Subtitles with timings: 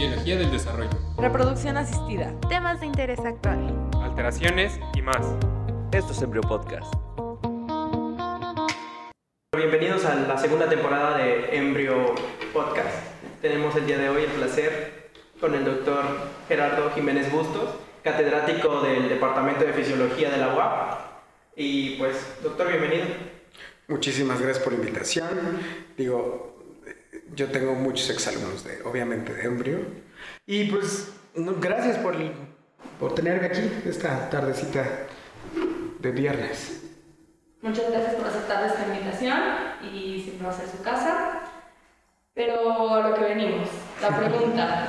[0.00, 0.88] Fisiología del desarrollo.
[1.18, 2.32] Reproducción asistida.
[2.48, 3.90] Temas de interés actual.
[4.02, 5.36] Alteraciones y más.
[5.92, 6.90] Esto es Embryo Podcast.
[9.54, 12.14] Bienvenidos a la segunda temporada de Embryo
[12.54, 12.96] Podcast.
[13.42, 16.02] Tenemos el día de hoy el placer con el doctor
[16.48, 17.68] Gerardo Jiménez Bustos,
[18.02, 20.98] catedrático del Departamento de Fisiología de la UAP.
[21.56, 23.04] Y pues, doctor, bienvenido.
[23.86, 25.28] Muchísimas gracias por la invitación.
[25.98, 26.49] Digo,
[27.34, 29.78] yo tengo muchos exalumnos, de, obviamente, de Embryo.
[30.46, 32.16] Y pues, no, gracias por,
[32.98, 34.84] por tenerme aquí esta tardecita
[35.98, 36.82] de viernes.
[37.62, 39.38] Muchas gracias por aceptar esta invitación
[39.92, 41.42] y siempre va a ser su casa.
[42.34, 43.68] Pero a lo que venimos,
[44.00, 44.86] la pregunta,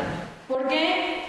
[0.48, 1.24] ¿por qué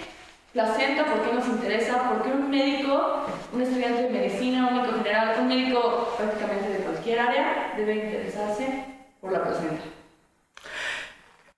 [0.52, 1.04] placenta?
[1.06, 2.10] ¿Por qué nos interesa?
[2.10, 6.78] ¿Por qué un médico, un estudiante de medicina, un médico general, un médico prácticamente de
[6.78, 8.84] cualquier área debe interesarse
[9.20, 9.82] por la placenta?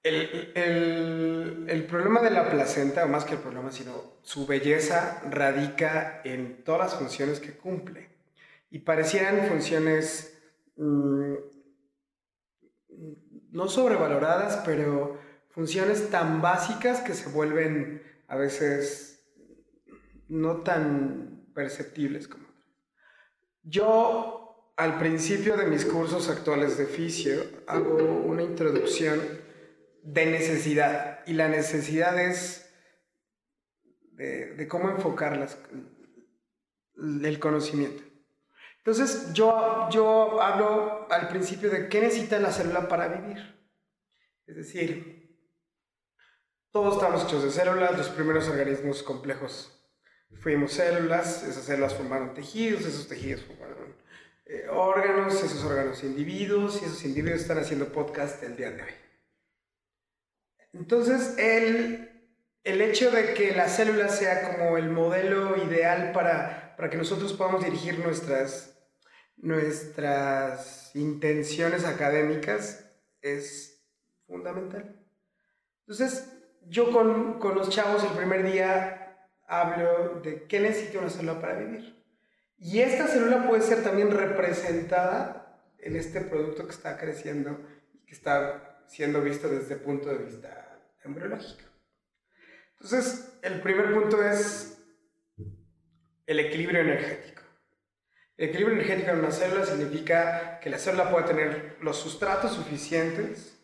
[0.05, 5.23] El, el, el, problema de la placenta, o más que el problema, sino su belleza,
[5.31, 8.11] radica en todas las funciones que cumple.
[8.71, 10.39] Y parecieran funciones
[10.77, 11.35] mmm,
[13.51, 19.25] no sobrevaloradas, pero funciones tan básicas que se vuelven a veces
[20.29, 22.65] no tan perceptibles como otras.
[23.63, 29.44] Yo, al principio de mis cursos actuales de fisio, hago una introducción
[30.05, 31.21] de necesidad.
[31.27, 32.73] Y la necesidad es
[34.13, 35.59] de, cómo enfocar las,
[36.97, 38.03] el conocimiento.
[38.79, 43.39] Entonces, yo, yo hablo al principio de qué necesita la célula para vivir.
[44.47, 45.39] Es decir,
[46.71, 49.75] todos estamos hechos de células, los primeros organismos complejos
[50.41, 53.97] fuimos células, esas células formaron tejidos, esos tejidos formaron
[54.47, 59.04] eh, órganos, esos órganos individuos, y esos individuos están haciendo podcast el día de hoy.
[60.75, 62.11] Entonces, el,
[62.65, 67.33] el hecho de que la célula sea como el modelo ideal para, para que nosotros
[67.33, 68.77] podamos dirigir nuestras,
[69.37, 72.91] nuestras intenciones académicas
[73.23, 73.87] es
[74.27, 75.01] fundamental.
[75.87, 76.33] Entonces,
[76.67, 81.59] yo con, con los chavos el primer día hablo de qué necesita una célula para
[81.59, 82.03] vivir.
[82.59, 87.61] Y esta célula puede ser también representada en este producto que está creciendo
[87.93, 90.64] y que está siendo visto desde el punto de vista
[91.05, 91.69] embriológico.
[92.81, 94.83] Entonces, el primer punto es
[96.27, 97.43] el equilibrio energético.
[98.37, 103.61] El equilibrio energético en una célula significa que la célula puede tener los sustratos suficientes,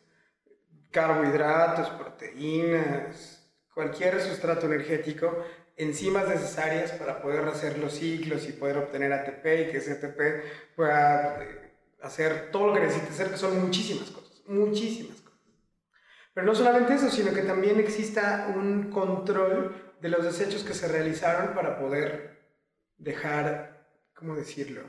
[0.90, 5.44] carbohidratos, proteínas, cualquier sustrato energético,
[5.76, 10.76] enzimas necesarias para poder hacer los ciclos y poder obtener ATP y que ese ATP
[10.76, 11.40] pueda
[12.02, 15.19] hacer todo lo que necesita hacer, que son muchísimas cosas, muchísimas.
[16.40, 20.88] Pero no solamente eso, sino que también exista un control de los desechos que se
[20.88, 22.38] realizaron para poder
[22.96, 24.80] dejar, ¿cómo decirlo?,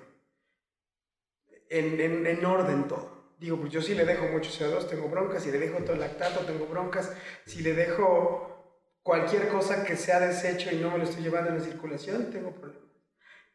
[1.69, 3.33] en, en, en orden todo.
[3.37, 5.99] Digo, pues yo si le dejo mucho CO2 tengo broncas, si le dejo todo el
[5.99, 7.11] lactato tengo broncas,
[7.45, 11.57] si le dejo cualquier cosa que sea desecho y no me lo estoy llevando en
[11.57, 12.89] la circulación, tengo problemas.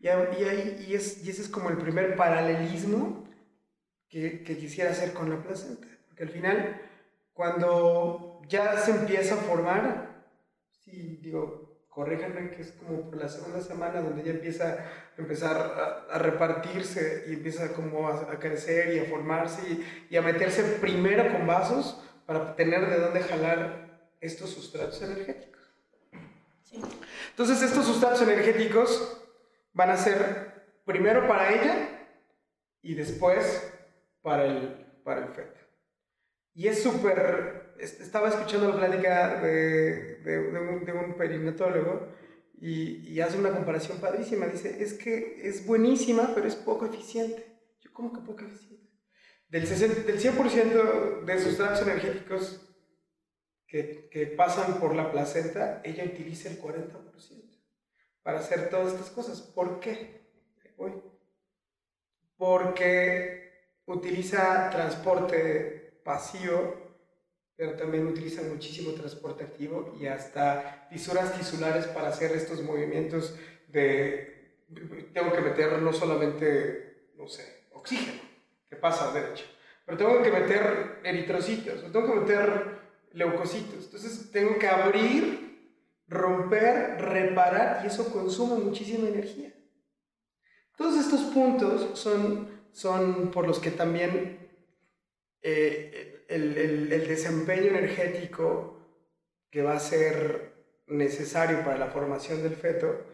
[0.00, 3.26] Y, y, y, es, y ese es como el primer paralelismo
[4.06, 5.88] que, que quisiera hacer con la placenta.
[6.08, 6.82] Porque al final
[7.36, 10.24] cuando ya se empieza a formar,
[10.70, 15.56] sí, digo, corríjanme que es como por la segunda semana donde ya empieza a empezar
[15.56, 20.22] a, a repartirse y empieza como a, a crecer y a formarse y, y, a
[20.22, 25.62] meterse primero con vasos para tener de dónde jalar estos sustratos energéticos.
[26.62, 26.80] Sí.
[27.30, 29.22] Entonces estos sustratos energéticos
[29.74, 32.08] van a ser primero para ella
[32.80, 33.72] y después
[34.22, 35.65] para el, para el feto.
[36.56, 42.08] Y es súper, estaba escuchando la plática de, de, de, un, de un, perinatólogo
[42.58, 44.46] y, y, hace una comparación padrísima.
[44.46, 47.44] Dice, es que es buenísima, pero es poco eficiente.
[47.80, 48.88] Yo, ¿cómo que poco eficiente?
[49.50, 52.74] Del, 60, del 100% de sustratos energéticos
[53.66, 57.60] que, que pasan por la placenta, ella utiliza el 40%
[58.22, 59.42] para hacer todas estas cosas.
[59.42, 60.26] ¿Por qué?
[62.38, 65.75] Porque utiliza transporte
[66.06, 66.86] vacío,
[67.56, 73.34] pero también utiliza muchísimo transporte activo y hasta fisuras tisulares para hacer estos movimientos
[73.68, 74.60] de,
[75.12, 78.22] tengo que meter no solamente, no sé, oxígeno,
[78.70, 79.44] que pasa derecho,
[79.84, 82.78] pero tengo que meter eritrocitos, o tengo que meter
[83.12, 85.46] leucocitos, entonces tengo que abrir,
[86.08, 89.52] romper, reparar y eso consume muchísima energía.
[90.76, 94.45] Todos estos puntos son, son por los que también
[95.48, 98.80] eh, el, desempeño energético
[99.48, 100.54] que va a ser
[100.88, 103.04] necesario para la formación del feto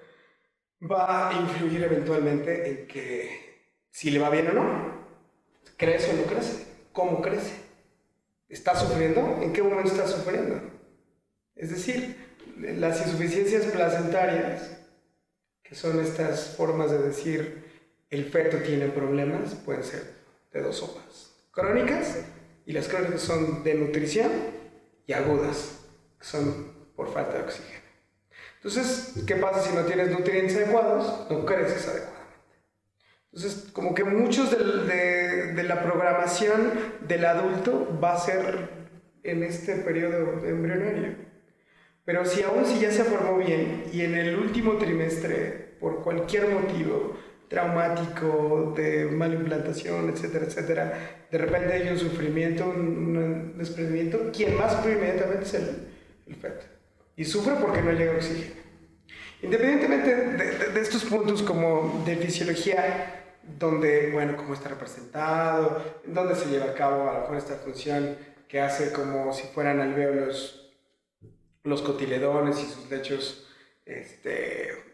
[0.81, 5.07] va a influir eventualmente en que si le va bien o no,
[5.77, 7.53] crece o no crece, cómo crece,
[8.49, 10.59] está sufriendo, en qué momento está sufriendo.
[11.55, 12.17] Es decir,
[12.57, 14.87] las insuficiencias placentarias,
[15.63, 17.71] que son estas formas de decir
[18.09, 20.15] el feto tiene problemas, pueden ser
[20.51, 22.25] de dos sopas, crónicas,
[22.67, 24.31] y las crónicas son de nutrición
[25.07, 25.81] y agudas,
[26.19, 27.81] que son por falta de oxígeno.
[28.57, 31.31] Entonces, ¿qué pasa si no tienes nutrientes adecuados?
[31.31, 32.23] No creces adecuadamente.
[33.33, 38.69] Entonces, como que muchos de, de la programación del adulto va a ser
[39.23, 41.17] en este periodo embrionario.
[42.05, 46.49] Pero si aún si ya se formó bien y en el último trimestre, por cualquier
[46.49, 47.17] motivo,
[47.53, 54.73] traumático, de mala implantación, etcétera, etcétera, de repente hay un sufrimiento, un, desprendimiento, quien más
[54.73, 55.89] sufre inmediatamente es el,
[56.29, 56.65] el feto.
[57.15, 58.63] Y sufre porque no llega oxígeno.
[59.43, 60.15] Independientemente
[60.73, 66.75] de, estos puntos como de fisiología, donde, bueno, cómo está representado, dónde se lleva a
[66.75, 68.17] cabo a lo mejor esta función
[68.49, 70.73] que hace como si fueran alvéolos
[71.65, 73.49] los cotiledones y sus lechos,
[73.85, 74.92] este,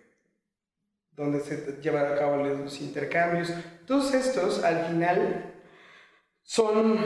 [1.19, 3.53] donde se llevan a cabo los intercambios.
[3.87, 5.53] Todos estos, al final,
[6.43, 6.99] son,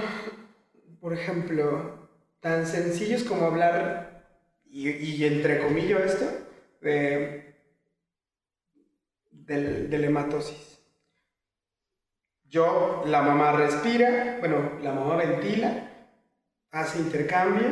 [1.01, 2.11] por ejemplo,
[2.41, 4.29] tan sencillos como hablar
[4.67, 6.27] y, entre comillas esto,
[6.83, 7.55] de,
[9.31, 10.79] del, hematosis.
[12.45, 15.89] Yo, la mamá respira, bueno, la mamá ventila,
[16.71, 17.67] hace intercambio,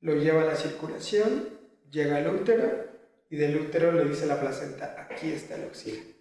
[0.00, 1.48] lo lleva a la circulación,
[1.88, 2.87] llega al útero
[3.30, 6.16] y del útero le dice la placenta, aquí está el oxígeno.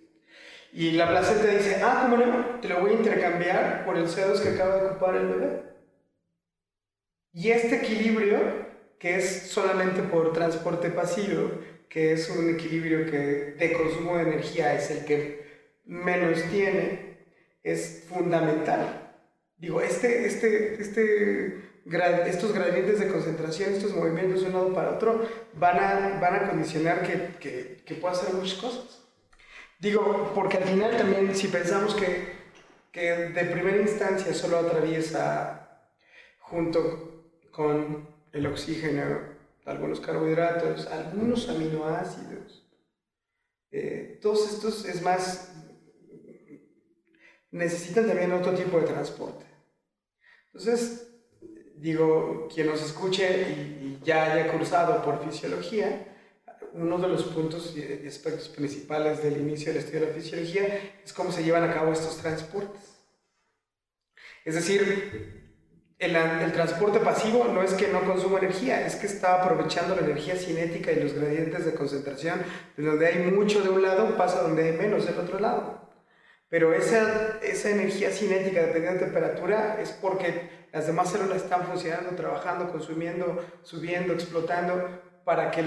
[0.73, 2.59] Y la placenta dice, ah, ¿cómo no?
[2.59, 5.63] Te lo voy a intercambiar por el CO2 que acaba de ocupar el bebé.
[7.33, 8.67] Y este equilibrio
[8.99, 11.51] que es solamente por transporte pasivo,
[11.89, 15.45] que es un equilibrio que de consumo de energía es el que
[15.85, 17.17] menos tiene,
[17.63, 19.13] es fundamental.
[19.57, 21.66] Digo, este, este, este,
[22.25, 26.49] estos gradientes de concentración, estos movimientos de un lado para otro, van a, van a
[26.49, 29.07] condicionar que, que, que pueda hacer muchas cosas.
[29.79, 32.33] Digo, porque al final también, si pensamos que,
[32.91, 35.81] que de primera instancia solo atraviesa
[36.39, 42.67] junto con el oxígeno, algunos carbohidratos, algunos aminoácidos.
[43.71, 45.53] Eh, todos estos, es más,
[47.51, 49.45] necesitan también otro tipo de transporte.
[50.47, 51.06] Entonces,
[51.77, 56.07] digo, quien nos escuche y, ya haya cursado por fisiología,
[56.73, 61.11] uno de los puntos y aspectos principales del inicio del estudio de la fisiología es
[61.11, 62.81] cómo se llevan a cabo estos transportes.
[64.45, 65.53] Es decir,
[65.99, 70.01] el, el, transporte pasivo no es que no consuma energía, es que está aprovechando la
[70.01, 72.41] energía cinética y los gradientes de concentración,
[72.77, 75.89] de donde hay mucho de un lado pasa donde hay menos del otro lado.
[76.49, 82.11] Pero esa, esa energía cinética dependiendo de temperatura es porque las demás células están funcionando,
[82.11, 85.63] trabajando, consumiendo, subiendo, explotando para que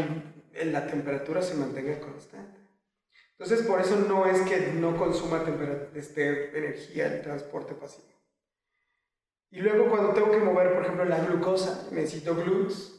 [0.66, 2.60] la temperatura se mantenga constante.
[3.32, 5.42] Entonces, por eso no es que no consuma
[5.96, 8.06] este, energía el transporte pasivo.
[9.50, 12.94] Y luego cuando tengo que mover, por ejemplo, la glucosa, necesito glutes.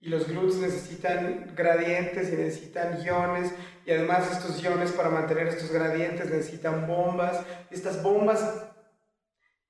[0.00, 3.52] Y los glutes necesitan gradientes y necesitan iones.
[3.86, 7.42] Y además estos iones para mantener estos gradientes necesitan bombas.
[7.70, 8.66] Estas bombas...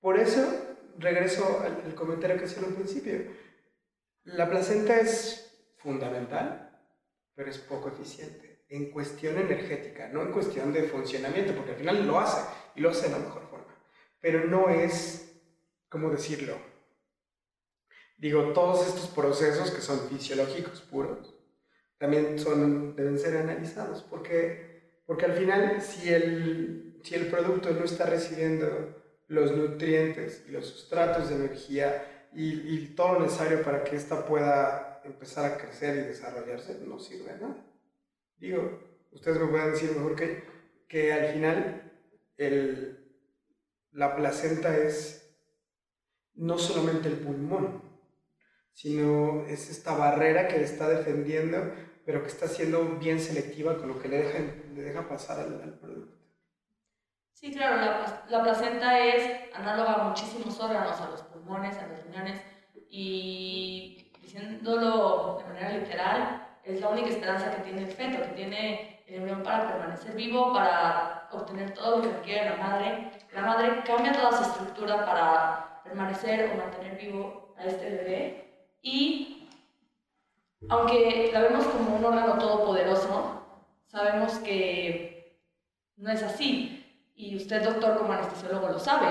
[0.01, 3.27] Por eso, regreso al, comentario que hacía al principio.
[4.25, 6.81] La placenta es fundamental,
[7.35, 12.07] pero es poco eficiente en cuestión energética, no en cuestión de funcionamiento, porque al final
[12.07, 12.43] lo hace
[12.75, 13.75] y lo hace de la mejor forma.
[14.21, 15.25] Pero no es
[15.95, 16.57] ¿cómo decirlo?
[18.19, 21.37] Digo, todos estos procesos que son fisiológicos puros,
[21.99, 27.85] también son, deben ser analizados, porque, porque al final si el, si el producto no
[27.85, 33.97] está recibiendo los nutrientes y los sustratos de energía y, todo lo necesario para que
[33.97, 37.65] ésta pueda empezar a crecer y desarrollarse, no sirve de nada.
[38.39, 38.81] Digo,
[39.13, 40.43] ustedes me pueden decir mejor que,
[40.89, 41.93] que al final
[42.37, 42.99] el,
[43.93, 45.25] la placenta es
[46.35, 47.83] no solamente el pulmón,
[48.73, 51.73] sino es esta barrera que le está defendiendo,
[52.05, 54.39] pero que está siendo bien selectiva con lo que le deja,
[54.75, 56.14] le deja pasar al, producto.
[57.45, 62.03] Sí, claro, la, la, placenta es análoga a muchísimos órganos, a los pulmones, a los
[62.05, 62.41] riñones,
[62.89, 69.05] y diciéndolo de manera literal, es la única esperanza que tiene el feto, que tiene
[69.07, 73.11] el embrión para permanecer vivo, para obtener todo lo que requiere la madre.
[73.35, 79.51] La madre cambia toda su estructura para permanecer o mantener vivo a este bebé y
[80.71, 83.43] aunque la vemos como un órgano todopoderoso,
[83.85, 85.43] sabemos que
[85.99, 86.74] no es así.
[87.15, 89.07] Y usted, doctor, como anestesiólogo, lo sabe.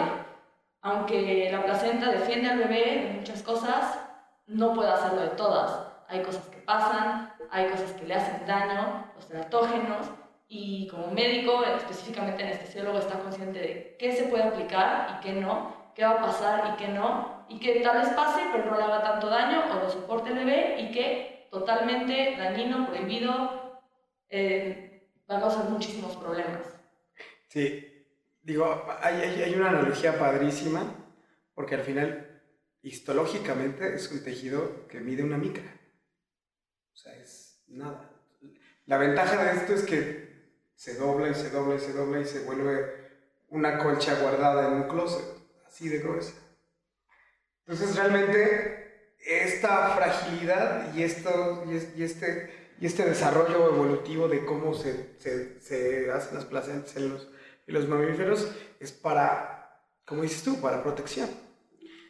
[0.81, 3.99] Aunque la placenta defiende al bebé de muchas cosas,
[4.47, 5.87] no puede hacerlo de todas.
[6.09, 10.07] Hay cosas que pasan, hay cosas que le hacen daño, los teratógenos,
[10.49, 15.73] y como médico, específicamente anestesiólogo, está consciente de qué se puede aplicar y qué no,
[15.95, 18.83] qué va a pasar y qué no, y que tal vez pase, pero no le
[18.83, 23.79] haga tanto daño o lo soporte el bebé, y que totalmente dañino, prohibido,
[24.29, 26.61] eh, va a causar muchísimos problemas.
[27.47, 27.92] Sí,
[28.43, 30.95] digo, hay, hay, hay una analogía padrísima,
[31.53, 32.41] porque al final,
[32.81, 35.63] histológicamente, es un tejido que mide una micra.
[36.93, 38.09] O sea, es nada.
[38.85, 40.33] La ventaja de esto es que
[40.75, 43.03] se dobla y se dobla y se dobla y se vuelve
[43.49, 45.25] una colcha guardada en un closet,
[45.65, 46.33] así de gruesa.
[47.65, 54.43] Entonces, realmente, esta fragilidad y, esto, y, es- y este, y este desarrollo evolutivo de
[54.43, 57.29] cómo se, se, se hacen las placentas en los,
[57.67, 61.29] en los mamíferos es para, como dices tú, para protección.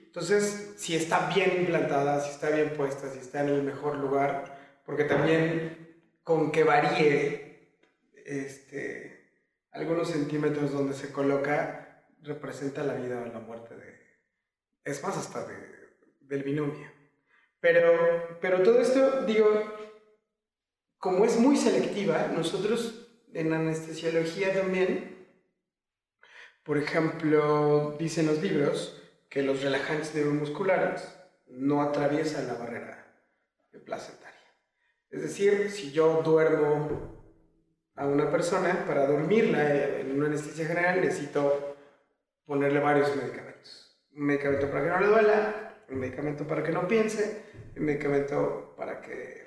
[0.04, 4.82] Entonces, si está bien implantada, si está bien puesta, si está en el mejor lugar,
[4.86, 7.78] porque también con que varíe
[8.26, 9.32] este,
[9.72, 14.00] algunos centímetros donde se coloca, representa la vida o la muerte de,
[14.86, 15.56] es más, hasta de,
[16.22, 16.92] del binomio.
[17.60, 19.48] Pero, pero todo esto, digo,
[20.98, 25.13] como es muy selectiva, nosotros en anestesiología también,
[26.64, 31.14] por ejemplo, dicen los libros que los relajantes neuromusculares
[31.48, 33.06] no atraviesan la barrera
[33.86, 34.34] placentaria.
[35.10, 37.24] Es decir, si yo duermo
[37.96, 41.76] a una persona, para dormirla en una anestesia general necesito
[42.46, 44.00] ponerle varios medicamentos.
[44.14, 47.44] Un medicamento para que no le duela, un medicamento para que no piense,
[47.76, 49.44] un medicamento para que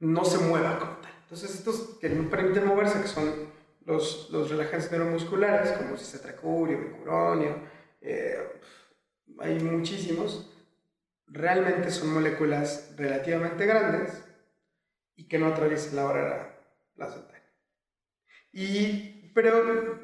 [0.00, 1.12] no se mueva como tal.
[1.22, 3.52] Entonces estos que no permiten moverse, que son
[3.90, 7.62] los, los relajantes neuromusculares, como cisatracurio, bicuronio,
[8.00, 8.38] eh,
[9.38, 10.50] hay muchísimos,
[11.26, 14.22] realmente son moléculas relativamente grandes
[15.16, 16.60] y que no atraviesan la barrera
[16.94, 17.44] placentaria.
[18.52, 20.00] Y, pero,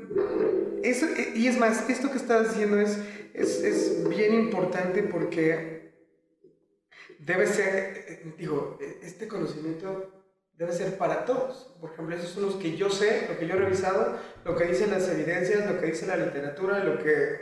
[0.82, 2.98] eso, y es más, esto que estás diciendo es,
[3.34, 5.76] es, es bien importante porque
[7.18, 10.15] debe ser, eh, digo, este conocimiento
[10.56, 11.76] debe ser para todos.
[11.80, 14.64] Por ejemplo, esos son los que yo sé, lo que yo he revisado, lo que
[14.64, 17.38] dicen las evidencias, lo que dice la literatura, lo que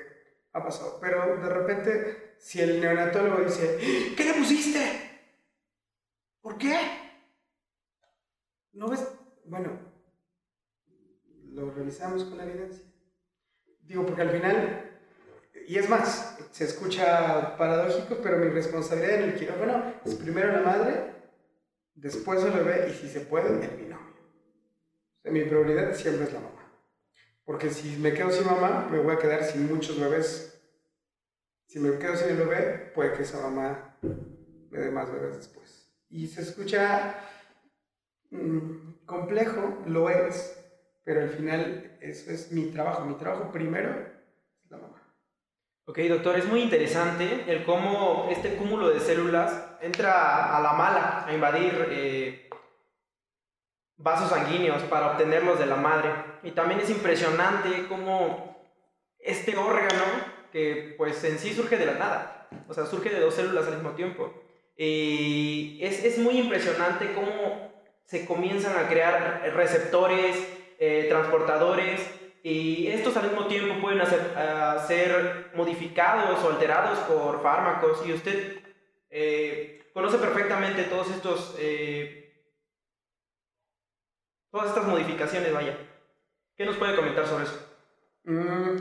[0.53, 0.99] ha pasado.
[1.01, 3.79] Pero de repente, si el neonatólogo dice,
[4.17, 4.81] ¿qué le pusiste?
[6.41, 6.77] ¿Por qué?
[8.73, 9.07] ¿No ves?
[9.45, 9.79] Bueno,
[11.53, 12.85] lo revisamos con la evidencia.
[13.81, 15.01] Digo, porque al final,
[15.69, 20.61] y es más, se escucha paradójico, pero mi responsabilidad en el quirófano es primero la
[20.63, 21.14] madre,
[21.95, 24.15] después el bebé y si se puede, el binomio.
[25.19, 26.65] O sea, mi prioridad siempre es la mamá.
[27.45, 30.63] Porque si me quedo sin mamá, me voy a quedar sin muchos bebés.
[31.67, 35.91] Si me quedo sin el bebé, puede que esa mamá me dé más bebés después.
[36.09, 37.17] Y se escucha
[38.31, 40.59] mm, complejo, lo es,
[41.05, 43.05] pero al final eso es mi trabajo.
[43.05, 44.14] Mi trabajo primero.
[45.87, 51.27] Ok, doctor, es muy interesante el cómo este cúmulo de células entra a la mala
[51.27, 52.49] a invadir eh,
[53.99, 56.09] vasos sanguíneos para obtenerlos de la madre.
[56.43, 58.67] Y también es impresionante cómo
[59.19, 60.05] este órgano,
[60.53, 63.75] que pues en sí surge de la nada, o sea, surge de dos células al
[63.75, 64.33] mismo tiempo.
[64.79, 67.75] Y es, es muy impresionante cómo
[68.07, 70.35] se comienzan a crear receptores,
[70.79, 72.01] eh, transportadores,
[72.47, 74.21] y estos al mismo tiempo pueden hacer,
[74.87, 78.07] ser modificados o alterados por fármacos.
[78.07, 78.61] Y usted
[79.09, 82.45] eh, conoce perfectamente todos estos eh,
[84.51, 85.75] todas estas modificaciones vaya.
[86.55, 87.67] ¿qué nos puede comentar sobre eso?
[88.25, 88.77] Mm,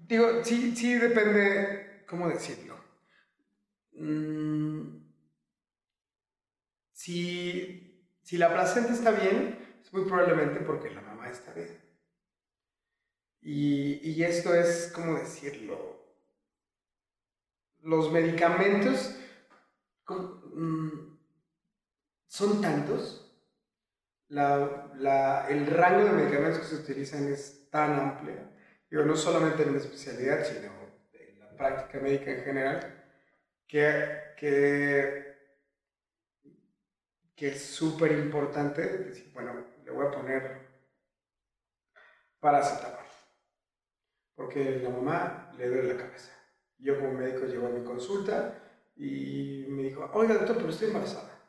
[0.00, 2.76] digo, sí, sí depende cómo decirlo.
[3.92, 4.98] Mm,
[6.92, 11.87] si, si la placenta está bien es muy probablemente porque la mamá está bien
[13.40, 15.96] y, esto es, ¿cómo decirlo?
[17.82, 19.16] Los medicamentos
[20.08, 21.16] mm,
[22.26, 23.24] son tantos,
[24.28, 28.36] la, el rango de medicamentos que se utilizan es tan amplio,
[28.90, 30.72] digo, no solamente en la especialidad, sino
[31.12, 33.04] en la práctica médica en general,
[33.66, 35.36] que, que,
[37.36, 40.68] que es súper importante decir, bueno, le voy a poner
[42.40, 43.07] paracetamol
[44.38, 46.30] porque la mamá le duele la cabeza.
[46.78, 48.56] Yo como médico llego a mi consulta
[48.94, 51.44] y me dijo, oiga doctor, pero estoy embarazada.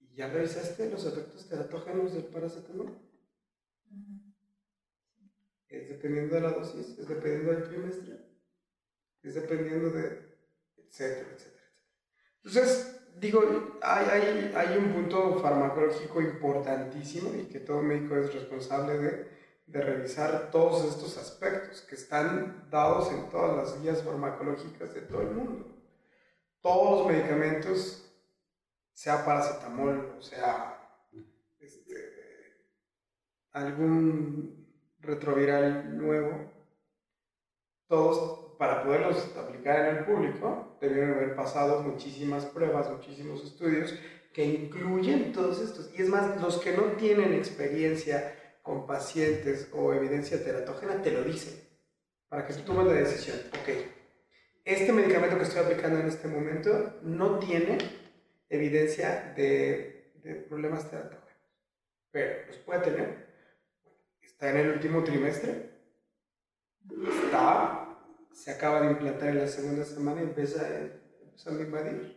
[0.00, 2.98] ¿Y ya revisaste los efectos teratógenos del paracetamol?
[5.68, 8.18] Es dependiendo de la dosis, es dependiendo del trimestre,
[9.22, 10.36] es dependiendo de,
[10.78, 11.64] etcétera, etcétera, etcétera.
[12.42, 18.98] Entonces, digo, hay, hay, hay un punto farmacológico importantísimo y que todo médico es responsable
[18.98, 19.33] de,
[19.66, 25.22] de revisar todos estos aspectos que están dados en todas las guías farmacológicas de todo
[25.22, 25.66] el mundo.
[26.60, 28.00] Todos los medicamentos,
[28.92, 30.80] sea paracetamol o sea
[31.58, 31.94] este,
[33.50, 36.52] algún retroviral nuevo,
[37.88, 43.94] todos para poderlos aplicar en el público debieron haber pasado muchísimas pruebas, muchísimos estudios
[44.32, 45.90] que incluyen todos estos.
[45.96, 51.22] Y es más, los que no tienen experiencia con pacientes o evidencia teratógena te lo
[51.22, 51.52] dicen
[52.30, 53.36] para que tú tomes la decisión.
[53.60, 53.68] Ok,
[54.64, 57.76] este medicamento que estoy aplicando en este momento no tiene
[58.48, 61.38] evidencia de, de problemas teratógenos,
[62.10, 63.26] pero los puede tener.
[64.22, 65.70] Está en el último trimestre,
[67.06, 67.98] está,
[68.32, 70.66] se acaba de implantar en la segunda semana y empieza,
[71.22, 72.16] empezando a invadir.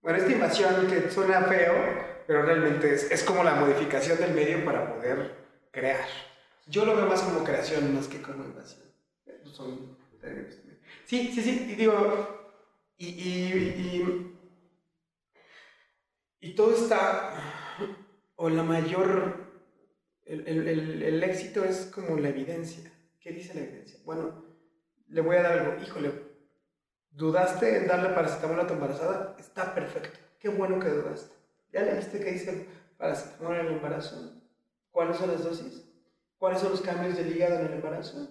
[0.00, 4.64] Bueno, esta invasión que suena feo, pero realmente es, es como la modificación del medio
[4.64, 5.34] para poder
[5.70, 6.08] crear.
[6.66, 8.86] Yo lo veo más como creación más que como invasión.
[11.04, 12.56] Sí, sí, sí, y digo,
[12.96, 14.34] y, y,
[16.40, 17.34] y, todo está,
[18.36, 19.36] o la mayor,
[20.24, 22.90] el, el, el, éxito es como la evidencia.
[23.20, 24.00] ¿Qué dice la evidencia?
[24.06, 24.42] Bueno,
[25.08, 26.12] le voy a dar algo, híjole,
[27.10, 29.36] ¿dudaste en darle paracetamol a tu embarazada?
[29.38, 31.41] Está perfecto, qué bueno que dudaste.
[31.72, 32.66] ¿Ya leíste qué dice
[32.98, 34.42] paracetamol en el embarazo?
[34.90, 35.82] ¿Cuáles son las dosis?
[36.36, 38.28] ¿Cuáles son los cambios del hígado en el embarazo?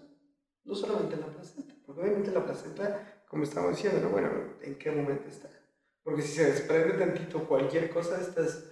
[0.63, 4.09] No solamente en la placenta, porque obviamente la placenta, como estamos diciendo, ¿no?
[4.09, 4.29] Bueno,
[4.61, 5.49] ¿en qué momento está?
[6.03, 8.63] Porque si se desprende tantito cualquier cosa de, estas,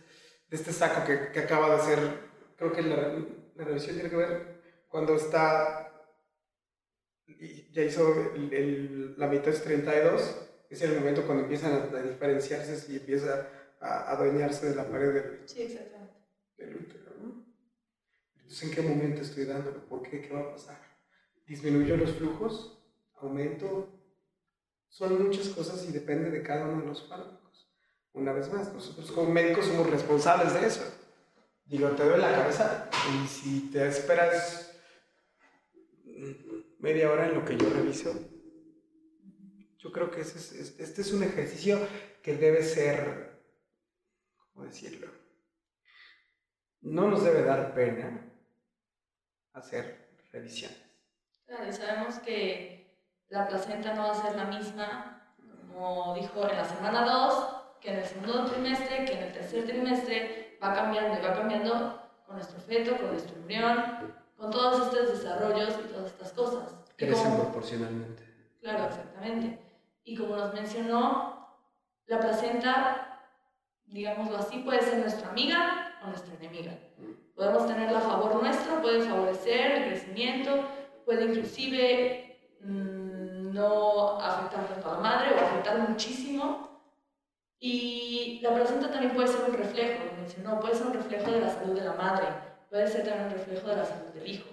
[0.48, 2.00] de este saco que, que acaba de hacer,
[2.56, 2.96] creo que la,
[3.56, 5.92] la, revisión tiene que ver cuando está,
[7.72, 12.92] ya hizo el, el, la mitosis 32, es el momento cuando empiezan a, a diferenciarse
[12.92, 13.48] y empieza
[13.80, 16.14] a adueñarse de la pared del, sí, exactamente.
[16.58, 17.12] del útero.
[17.22, 17.46] ¿no?
[18.36, 19.86] Entonces, ¿en qué momento estoy dándolo?
[19.88, 20.22] ¿Por qué?
[20.22, 20.90] ¿Qué va a pasar?
[21.50, 22.78] disminuyo los flujos,
[23.16, 23.90] aumento,
[24.88, 27.68] son muchas cosas y depende de cada uno de los fármacos.
[28.14, 30.84] Una vez más, nosotros como médicos somos responsables de eso.
[31.66, 34.80] Digo, te duele la cabeza y si te esperas
[36.80, 38.14] media hora en lo que yo reviso,
[39.80, 41.80] yo creo que es, este es un ejercicio
[42.22, 43.29] que debe ser,
[44.60, 45.08] ¿cómo decirlo?
[46.82, 48.30] No nos debe dar pena
[49.54, 50.78] hacer revisiones.
[51.46, 55.34] Claro, sabemos que la placenta no va a ser la misma,
[55.74, 59.66] como dijo en la semana 2, que en el segundo trimestre, que en el tercer
[59.66, 65.20] trimestre, va cambiando y va cambiando con nuestro feto, con nuestro embrión, con todos estos
[65.20, 66.76] desarrollos y todas estas cosas.
[66.98, 68.24] Crecen proporcionalmente.
[68.60, 69.58] Claro, exactamente.
[70.04, 71.58] Y como nos mencionó,
[72.08, 73.09] la placenta,
[73.92, 76.78] digámoslo así, puede ser nuestra amiga o nuestra enemiga.
[77.36, 80.66] Podemos tenerla a favor nuestro, puede favorecer el crecimiento,
[81.06, 86.70] puede inclusive mmm, no afectar tanto a la madre o afectar muchísimo.
[87.60, 91.42] Y la placenta también puede ser un reflejo, como mencionó, puede ser un reflejo de
[91.42, 92.28] la salud de la madre,
[92.70, 94.50] puede ser también un reflejo de la salud del hijo.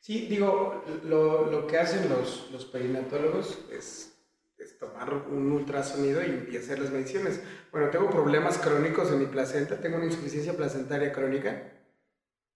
[0.00, 4.13] Sí, digo, lo, lo que hacen los, los perinatólogos es,
[4.84, 7.40] tomar un ultrasonido y, y hacer las mediciones.
[7.72, 11.72] Bueno, tengo problemas crónicos en mi placenta, tengo una insuficiencia placentaria crónica.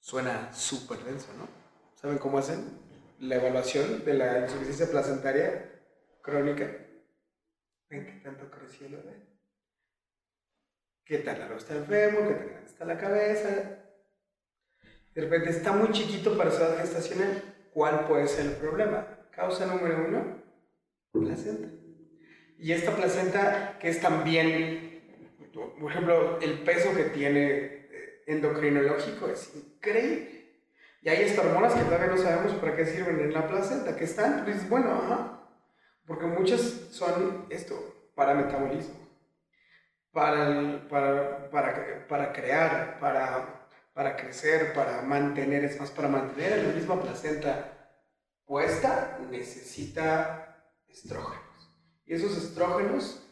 [0.00, 1.48] Suena súper denso, ¿no?
[1.94, 2.64] ¿Saben cómo hacen
[3.20, 5.82] la evaluación de la insuficiencia placentaria
[6.22, 6.64] crónica?
[7.90, 9.26] ¿Ven qué tanto creció el bebé?
[11.04, 12.28] ¿Qué tan largo está enfermo?
[12.28, 13.48] ¿Qué tan grande está la cabeza?
[15.14, 17.42] De repente está muy chiquito para su edad gestacional.
[17.72, 19.06] ¿Cuál puede ser el problema?
[19.32, 20.42] Causa número uno,
[21.12, 21.68] placenta.
[22.58, 25.00] Y esta placenta que es también,
[25.80, 27.88] por ejemplo, el peso que tiene
[28.26, 30.38] endocrinológico es increíble.
[31.00, 34.04] Y hay estas hormonas que todavía no sabemos para qué sirven en la placenta, que
[34.04, 35.48] están, pues bueno, ajá.
[36.06, 39.08] Porque muchas son esto, para metabolismo,
[40.10, 46.74] para, para, para, para crear, para, para crecer, para mantener, es más, para mantener la
[46.74, 47.94] misma placenta
[48.44, 51.47] puesta, necesita estrógenos.
[52.08, 53.22] Y esos estrógenos,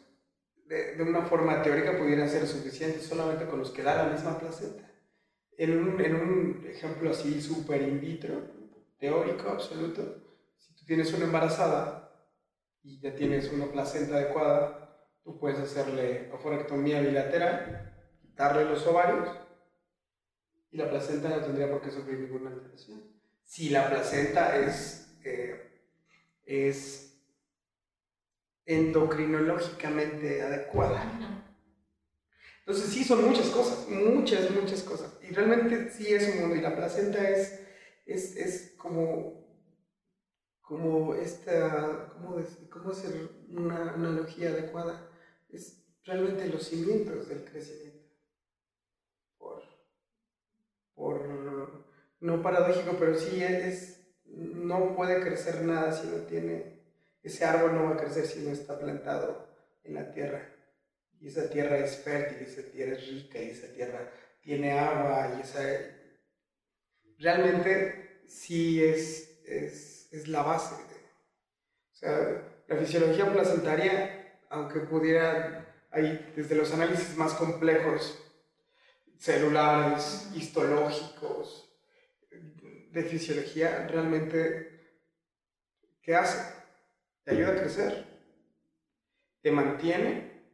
[0.66, 4.38] de, de una forma teórica, pudieran ser suficientes solamente con los que da la misma
[4.38, 4.86] placenta
[5.58, 8.42] en un, en un ejemplo así súper in vitro,
[8.98, 10.22] teórico, absoluto,
[10.58, 12.10] si tú tienes una embarazada
[12.82, 19.28] y ya tienes una placenta adecuada, tú puedes hacerle oforectomía bilateral, quitarle los ovarios
[20.70, 23.02] y la placenta no tendría por qué sufrir ninguna alteración.
[23.44, 25.80] Si la placenta es, eh,
[26.44, 27.05] es
[28.66, 31.02] endocrinológicamente adecuada.
[32.60, 35.18] Entonces sí, son muchas cosas, muchas, muchas cosas.
[35.22, 36.56] Y realmente sí es un mundo.
[36.56, 37.60] Y la placenta es,
[38.04, 39.46] es, es como,
[40.60, 45.08] como esta, ¿cómo, decir, cómo hacer una analogía adecuada?
[45.48, 48.04] Es realmente los cimientos del crecimiento.
[49.38, 49.62] Por,
[50.94, 51.86] por
[52.20, 56.75] no paradójico, pero sí es, no puede crecer nada si no tiene,
[57.26, 59.48] ese árbol no va a crecer si no está plantado
[59.84, 60.56] en la tierra
[61.20, 64.10] y esa tierra es fértil, esa tierra es rica, y esa tierra
[64.40, 65.60] tiene agua, y esa...
[67.18, 70.74] Realmente sí es, es, es la base.
[70.74, 78.22] o sea, la fisiología placentaria, aunque pudiera, hay desde los análisis más complejos,
[79.18, 81.62] celulares, histológicos,
[82.30, 85.00] de fisiología, realmente,
[86.02, 86.55] ¿qué hace?
[87.26, 88.06] Te ayuda a crecer,
[89.40, 90.44] te mantiene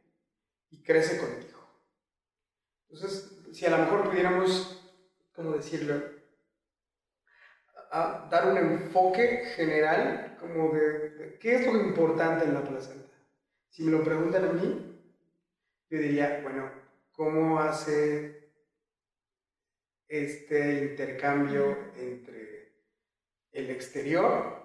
[0.70, 1.60] y crece contigo.
[2.88, 4.90] Entonces, si a lo mejor pudiéramos,
[5.34, 6.02] ¿cómo decirlo?
[7.90, 13.18] Dar un enfoque general como de, qué es lo importante en la placenta.
[13.68, 14.98] Si me lo preguntan a mí,
[15.90, 16.72] yo diría, bueno,
[17.12, 18.50] ¿cómo hace
[20.08, 22.72] este intercambio entre
[23.52, 24.61] el exterior,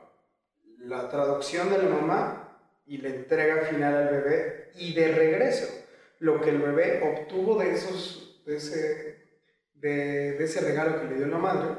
[0.87, 5.87] la traducción de la mamá y la entrega final al bebé y de regreso?
[6.19, 9.17] lo que el bebé obtuvo de, esos, de, ese,
[9.73, 11.75] de, ese regalo que le dio la madre,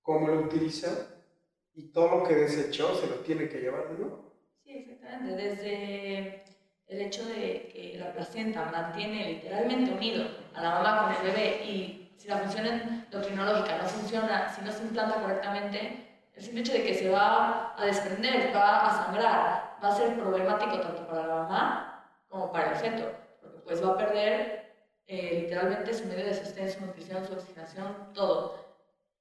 [0.00, 0.88] cómo lo utiliza
[1.74, 4.32] y todo lo que desechó se lo tiene que llevar nuevo.
[4.64, 5.42] Sí, exactamente.
[5.42, 6.44] Desde
[6.86, 11.64] el hecho de que la placenta mantiene literalmente unido a la mamá con el bebé
[11.64, 16.11] y si la función endocrinológica no funciona, si no se implanta correctamente,
[16.42, 20.18] el simple hecho de que se va a desprender, va a sangrar, va a ser
[20.18, 23.22] problemático tanto para la mamá como para el feto
[23.64, 24.74] pues va a perder
[25.06, 28.58] eh, literalmente su medio de sostén, su nutrición, su oxigenación, todo.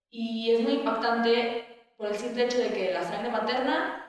[0.10, 4.06] Y es muy impactante por el simple hecho de que la sangre materna,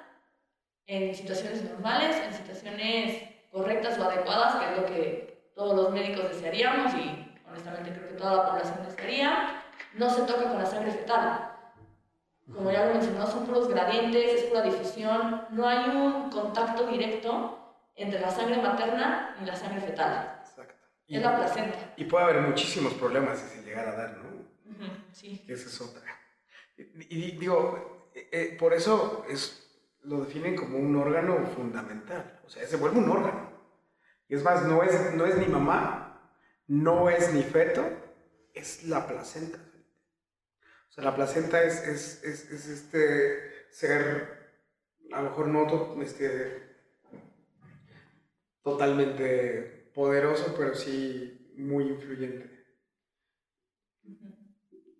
[0.86, 6.30] en situaciones normales, en situaciones correctas o adecuadas, que es lo que todos los médicos
[6.30, 9.62] desearíamos y honestamente creo que toda la población desearía,
[9.94, 11.51] no se toca con la sangre fetal.
[12.54, 17.58] Como ya lo mencionó, son puros gradientes, es pura difusión, no hay un contacto directo
[17.94, 20.40] entre la sangre materna y la sangre fetal.
[20.40, 20.86] Exacto.
[21.06, 21.94] Y, es la placenta.
[21.96, 24.32] Y puede haber muchísimos problemas si se llegara a dar, ¿no?
[25.12, 25.44] sí.
[25.48, 26.02] esa es otra.
[26.76, 29.70] Y, digo, eh, eh, por eso es,
[30.02, 32.40] lo definen como un órgano fundamental.
[32.44, 33.52] O sea, se vuelve un órgano.
[34.28, 36.32] Y es más, no es, no es ni mamá,
[36.66, 37.84] no es ni feto,
[38.54, 39.58] es la placenta.
[40.92, 44.50] O sea, la placenta es, es, es, es este ser,
[45.10, 46.76] a lo mejor no este,
[48.62, 52.66] totalmente poderoso, pero sí muy influyente.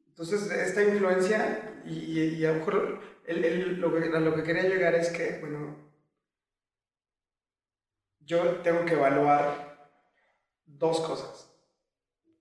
[0.07, 5.11] Entonces, esta influencia, y, a lo mejor lo, que, a lo que quería llegar es
[5.11, 5.77] que, bueno,
[8.21, 9.93] yo tengo que evaluar
[10.65, 11.55] dos cosas,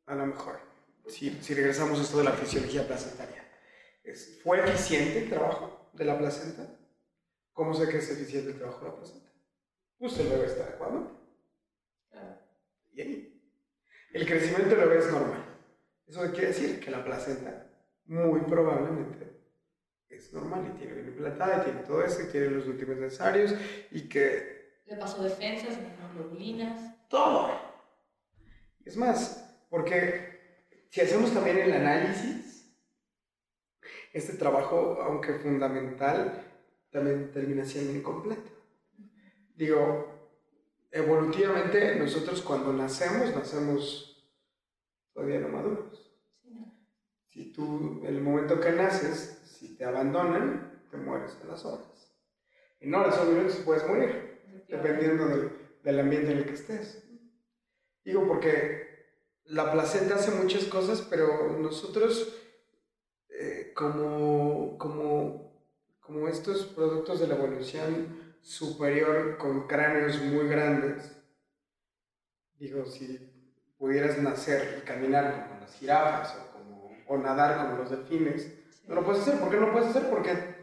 [0.05, 0.70] a lo mejor,
[1.11, 3.43] si, si regresamos a esto de la fisiología placentaria.
[4.03, 6.67] Es, ¿Fue eficiente el trabajo de la placenta?
[7.53, 9.31] ¿Cómo sé que es eficiente el trabajo de la placenta?
[9.99, 11.21] Usted el bebé está adecuado.
[12.93, 13.41] Y ahí,
[14.13, 15.45] el crecimiento del bebé es normal.
[16.07, 17.67] Eso quiere decir que la placenta
[18.05, 19.31] muy probablemente
[20.09, 23.53] es normal y tiene bien implantada y tiene todo eso y tiene los últimos necesarios
[23.91, 24.81] y que...
[24.85, 27.07] Le pasó defensas, inmunoglobulinas.
[27.07, 27.51] Todo.
[28.83, 30.30] Es más, porque
[30.91, 32.69] si hacemos también el análisis,
[34.11, 36.43] este trabajo, aunque fundamental,
[36.91, 38.51] también termina siendo incompleto.
[39.55, 40.29] Digo,
[40.91, 44.29] evolutivamente nosotros cuando nacemos, nacemos
[45.13, 46.13] todavía no maduros.
[47.27, 52.13] Si tú, en el momento que naces, si te abandonan, te mueres en las horas.
[52.81, 55.51] En horas o minutos puedes morir, dependiendo del,
[55.83, 57.07] del ambiente en el que estés.
[58.03, 58.90] Digo porque
[59.45, 62.33] la placenta hace muchas cosas, pero nosotros,
[63.29, 65.53] eh, como, como,
[65.99, 71.11] como estos productos de la evolución, superior con cráneos muy grandes.
[72.57, 73.19] Digo, si
[73.77, 78.51] pudieras nacer y caminar como las jirafas o, como, o nadar como los delfines,
[78.87, 79.39] no lo puedes hacer.
[79.39, 80.09] ¿Por qué no lo puedes hacer?
[80.09, 80.61] Porque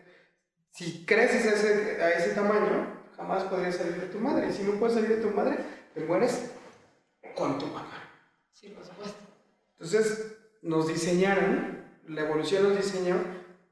[0.71, 4.49] si creces a ese, a ese tamaño, jamás podría salir de tu madre.
[4.49, 5.59] Y si no puedes salir de tu madre,
[5.95, 6.53] te mueres
[7.35, 7.88] con tu mamá.
[8.61, 9.18] Sí, por supuesto.
[9.75, 13.16] Entonces, nos diseñaron, la evolución nos diseñó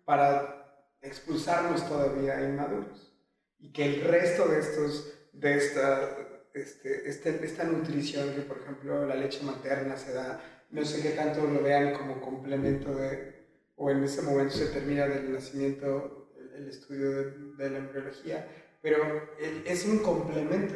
[0.05, 3.13] para expulsarnos todavía inmaduros.
[3.59, 6.17] Y que el resto de estos, de esta,
[6.55, 11.11] este, este, esta nutrición, que por ejemplo la leche materna se da, no sé qué
[11.17, 13.45] tanto lo vean como complemento de,
[13.75, 18.47] o en ese momento se termina del nacimiento, el, estudio de, de, la embriología,
[18.81, 19.31] pero
[19.65, 20.75] es un complemento.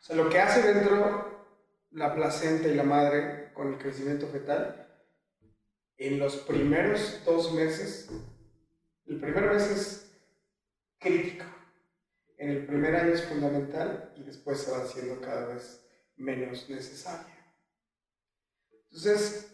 [0.00, 1.37] O sea, lo que hace dentro
[1.98, 4.86] la placenta y la madre con el crecimiento fetal,
[5.96, 8.08] en los primeros dos meses,
[9.06, 10.20] el primer mes es
[11.00, 11.44] crítico,
[12.36, 15.84] en el primer año es fundamental y después se va haciendo cada vez
[16.16, 17.34] menos necesaria.
[18.84, 19.52] Entonces,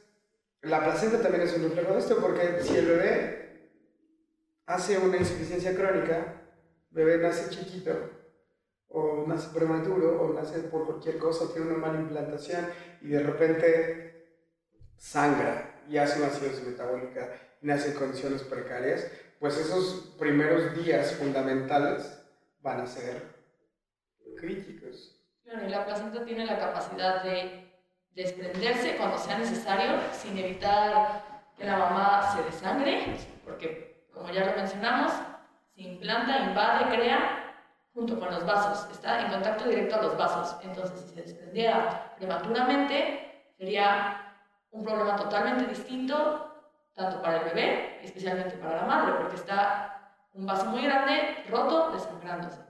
[0.60, 3.70] la placenta también es un reflejo de esto, porque si el bebé
[4.66, 6.42] hace una insuficiencia crónica,
[6.90, 8.23] bebé nace chiquito,
[8.94, 12.64] o nace prematuro, o nace por cualquier cosa, tiene una mala implantación
[13.02, 14.28] y de repente
[14.96, 17.28] sangra y hace una acidosis metabólica
[17.60, 22.22] y nace en condiciones precarias, pues esos primeros días fundamentales
[22.60, 23.34] van a ser
[24.38, 25.20] críticos.
[25.42, 27.68] Claro, y la placenta tiene la capacidad de
[28.14, 34.56] desprenderse cuando sea necesario, sin evitar que la mamá se desangre, porque como ya lo
[34.56, 35.12] mencionamos,
[35.74, 37.43] se implanta, invade, crea
[37.94, 40.56] junto con los vasos, está en contacto directo a los vasos.
[40.62, 44.36] Entonces, si se desprendiera prematuramente, sería
[44.72, 46.50] un problema totalmente distinto,
[46.94, 51.92] tanto para el bebé, especialmente para la madre, porque está un vaso muy grande, roto,
[51.92, 52.60] desangrándose.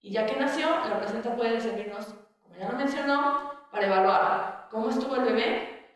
[0.00, 4.88] Y ya que nació, la placenta puede servirnos, como ya lo mencionó, para evaluar cómo
[4.88, 5.86] estuvo el bebé,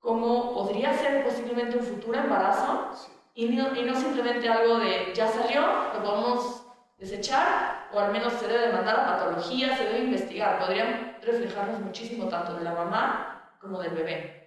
[0.00, 2.90] cómo podría ser posiblemente un futuro embarazo,
[3.34, 5.62] y no, y no simplemente algo de ya salió,
[5.94, 6.66] lo podemos
[6.98, 10.58] desechar, o al menos se debe mandar a patología, se debe investigar.
[10.58, 14.40] Podrían reflejarnos muchísimo tanto de la mamá como del bebé.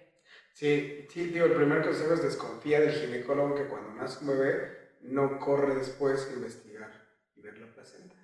[0.52, 4.98] Sí, sí, digo, el primer consejo es desconfía del ginecólogo que cuando nace un bebé
[5.00, 6.90] no corre después a investigar
[7.34, 8.16] y ver la placenta.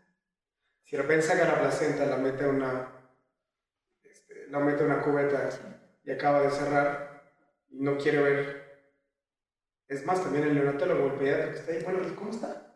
[0.85, 2.89] Si de repente saca la placenta, la mete a una,
[4.03, 5.49] este, la mete a una cubeta
[6.05, 7.33] y acaba de cerrar
[7.69, 8.61] y no quiere ver.
[9.89, 12.70] Es más, también el neonatólogo, el pediatra que está ahí, bueno, ¿cómo está?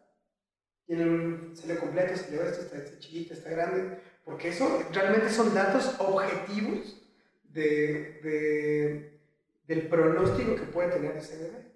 [0.86, 3.98] Tiene un celo completo, va esto, está, está chiquito, está grande.
[4.24, 7.02] Porque eso realmente son datos objetivos
[7.44, 9.20] de, de,
[9.66, 11.74] del pronóstico que puede tener ese bebé.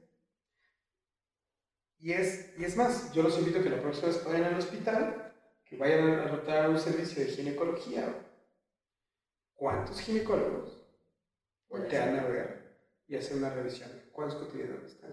[2.01, 4.59] Y es, y es más, yo los invito a que la próxima vez vayan al
[4.59, 8.15] hospital, que vayan a rotar un servicio de ginecología.
[9.55, 10.87] ¿Cuántos ginecólogos
[11.69, 13.91] voltean a ver y hacen una revisión?
[14.13, 15.13] ¿Cuántos cotidianos están?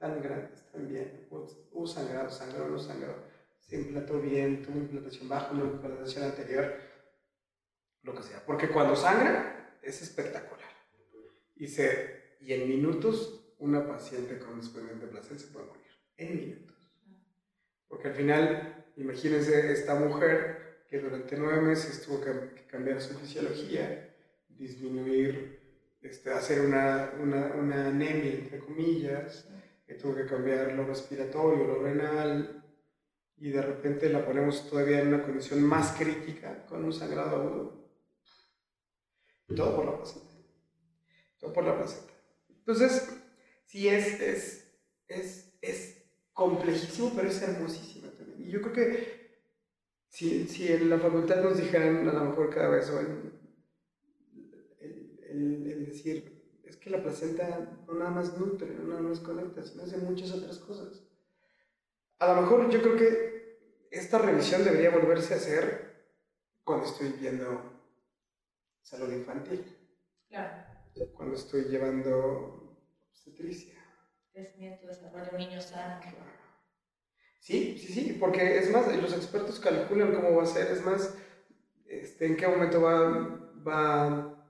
[0.00, 1.26] Están grandes, bien.
[1.28, 3.16] Hubo sangrado, sangrado, no sangrado.
[3.58, 6.72] Se implantó bien, tuvo implantación baja, una implantación anterior,
[8.04, 8.46] lo que sea.
[8.46, 10.70] Porque cuando sangra es espectacular.
[11.56, 15.90] Y, se, y en minutos una paciente con desprendimiento de placer se puede morir.
[16.16, 16.94] En minutos.
[17.88, 24.14] Porque al final, imagínense esta mujer que durante nueve meses tuvo que cambiar su fisiología,
[24.48, 25.58] disminuir,
[26.02, 29.48] este, hacer una, una, una anemia, entre comillas,
[29.88, 32.62] que tuvo que cambiar lo respiratorio, lo renal,
[33.38, 37.88] y de repente la ponemos todavía en una condición más crítica, con un sangrado agudo.
[39.56, 40.34] Todo por la placenta.
[41.38, 42.12] Todo por la placenta.
[42.50, 43.18] Entonces,
[43.64, 48.46] sí es, es, es, es complejísimo, pero es hermosísimo también.
[48.46, 49.38] Y yo creo que
[50.08, 53.32] si, si en la facultad nos dijeran a lo mejor cada vez, o el,
[55.30, 56.37] el, decir,
[56.80, 60.58] que la placenta no nada más nutre, no nada más conecta, sino hace muchas otras
[60.58, 61.02] cosas.
[62.18, 65.88] A lo mejor yo creo que esta revisión debería volverse a hacer
[66.64, 67.78] cuando estoy viendo
[68.82, 69.64] salud infantil.
[70.28, 70.64] Claro.
[71.14, 72.78] Cuando estoy llevando
[73.10, 73.74] obstetricia.
[74.32, 76.00] Crecimiento, desarrollo, niño sano.
[76.00, 76.38] Claro.
[77.40, 81.16] Sí, sí, sí, porque es más, los expertos calculan cómo va a ser, es más,
[81.86, 84.44] este, en qué momento va, va,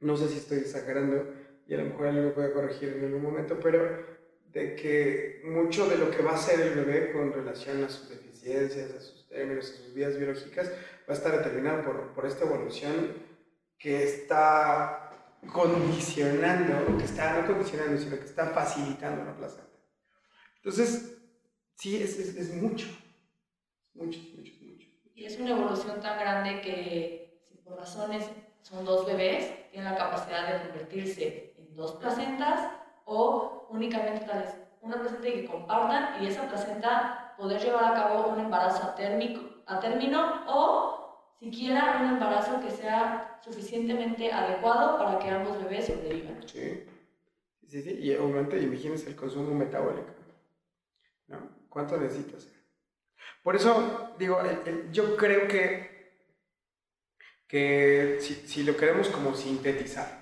[0.00, 1.32] no sé si estoy exagerando,
[1.72, 4.04] y a lo mejor alguien me puede corregir en algún momento, pero
[4.52, 8.10] de que mucho de lo que va a ser el bebé con relación a sus
[8.10, 10.74] deficiencias, a sus términos, a sus vías biológicas, va
[11.08, 13.14] a estar determinado por, por esta evolución
[13.78, 19.72] que está condicionando, que está no condicionando, sino que está facilitando la placenta.
[20.56, 21.22] Entonces,
[21.76, 22.88] sí, es, es, es mucho,
[23.94, 24.88] mucho, mucho, mucho.
[25.14, 28.26] Y es una evolución tan grande que, si por razones
[28.60, 32.70] son dos bebés, tienen la capacidad de convertirse dos placentas
[33.04, 38.28] o únicamente tal vez una placenta que compartan y esa placenta poder llevar a cabo
[38.28, 45.30] un embarazo atérmico, a término o siquiera un embarazo que sea suficientemente adecuado para que
[45.30, 46.46] ambos bebés sobrevivan.
[46.48, 46.84] Sí.
[47.68, 50.10] Sí, sí, y obviamente imagínense el consumo metabólico.
[51.28, 51.38] ¿No?
[51.70, 52.46] ¿Cuánto necesitas?
[53.42, 56.12] Por eso, digo, el- el- yo creo que,
[57.48, 60.21] que si, si lo queremos como sintetizar,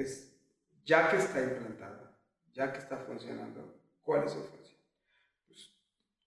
[0.00, 0.36] es
[0.84, 2.18] ya que está implantado,
[2.52, 4.80] ya que está funcionando, ¿cuál es su función?
[5.46, 5.70] Pues,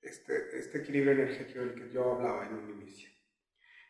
[0.01, 3.09] este, este equilibrio energético del que yo hablaba en un inicio.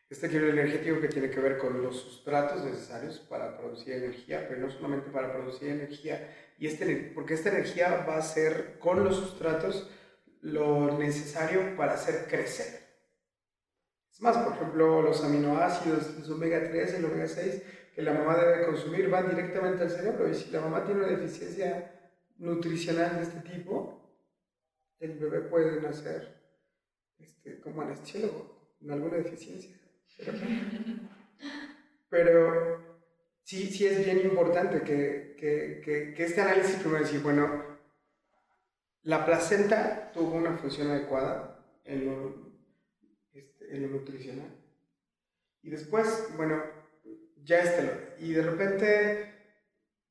[0.10, 4.62] Este equilibrio energético que tiene que ver con los sustratos necesarios para producir energía, pero
[4.62, 9.16] no solamente para producir energía, y este, porque esta energía va a ser con los
[9.16, 9.90] sustratos
[10.42, 12.82] lo necesario para hacer crecer.
[14.12, 17.62] Es más, por ejemplo, los aminoácidos, los omega 3 y el omega 6
[17.94, 21.10] que la mamá debe consumir van directamente al cerebro, y si la mamá tiene una
[21.10, 24.02] deficiencia nutricional de este tipo,
[25.00, 26.42] el bebé puede nacer
[27.18, 29.76] este, como anestesiólogo, con alguna deficiencia.
[32.10, 33.06] Pero
[33.44, 37.72] sí, sí es bien importante que, que, que, que este análisis primero decir, bueno,
[39.04, 42.52] la placenta tuvo una función adecuada en lo,
[43.34, 44.56] este, en lo nutricional.
[45.64, 46.62] Y después, bueno,
[47.44, 49.34] ya este, lo- y de repente,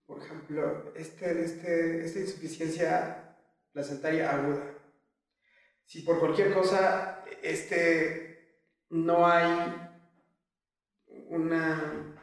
[0.07, 3.37] por ejemplo, este, este, esta insuficiencia
[3.73, 4.75] placentaria aguda.
[5.85, 9.75] Si por cualquier cosa, este, no hay
[11.29, 12.17] una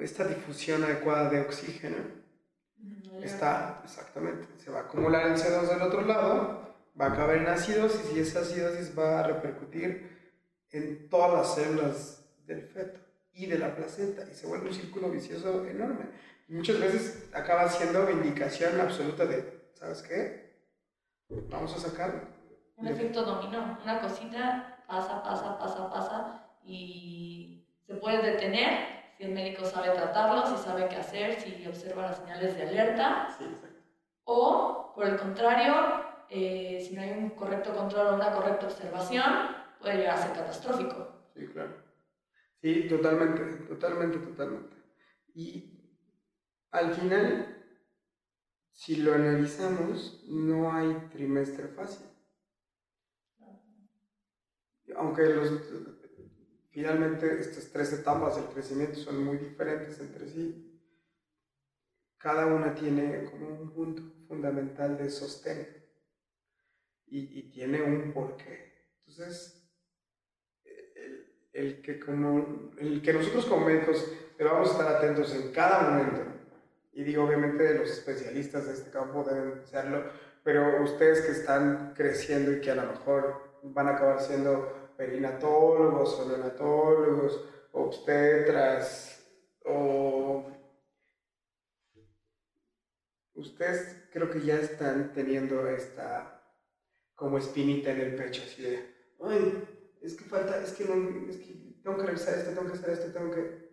[0.00, 1.96] esta difusión adecuada de oxígeno
[3.22, 7.46] está exactamente se va a acumular el CO2 del otro lado va a caber en
[7.46, 13.00] acidosis y esa acidosis va a repercutir en todas las células del feto
[13.34, 16.06] y de la placenta y se vuelve un círculo vicioso enorme
[16.48, 20.54] y muchas veces acaba siendo indicación absoluta de ¿sabes qué?
[21.50, 22.20] vamos a sacarlo
[22.76, 29.32] Un efecto dominó, una cosita pasa, pasa, pasa, pasa y se puede detener si el
[29.32, 33.80] médico sabe tratarlo, si sabe qué hacer, si observa las señales de alerta sí, exacto.
[34.24, 35.74] o por el contrario,
[36.30, 39.24] eh, si no hay un correcto control o una correcta observación,
[39.80, 41.08] puede llegar a ser catastrófico.
[41.34, 41.72] Sí, claro.
[42.64, 44.74] Sí, totalmente, totalmente, totalmente.
[45.34, 45.82] Y
[46.70, 47.64] al final,
[48.72, 52.06] si lo analizamos, no hay trimestre fácil.
[54.96, 55.24] Aunque
[56.70, 60.80] finalmente estas tres etapas del crecimiento son muy diferentes entre sí,
[62.18, 65.68] cada una tiene como un punto fundamental de sostén
[67.06, 68.72] y, y tiene un porqué.
[69.06, 69.63] Entonces,
[71.54, 76.20] el, que como el que nosotros como médicos debamos estar atentos en cada momento.
[76.92, 80.04] Y digo obviamente los especialistas de este campo deben serlo
[80.44, 86.20] pero ustedes que están creciendo y que a lo mejor van a acabar siendo perinatólogos
[86.20, 89.26] o neonatólogos obstetras
[89.64, 90.44] o
[93.34, 96.42] ustedes creo que ya están teniendo esta
[97.14, 99.73] como espinita en el pecho así de ay
[100.04, 102.90] es que falta, es que, no, es que tengo que revisar esto, tengo que hacer
[102.90, 103.64] esto, tengo que...